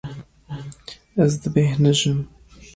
[1.23, 2.19] Ez dibêhnijim.